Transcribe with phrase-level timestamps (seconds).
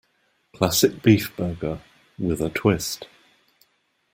[0.55, 1.79] Classic beef burger,
[2.17, 3.07] with a twist.